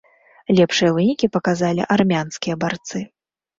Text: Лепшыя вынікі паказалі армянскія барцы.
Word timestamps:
Лепшыя 0.59 0.91
вынікі 0.95 1.29
паказалі 1.37 1.87
армянскія 1.99 2.55
барцы. 2.67 3.07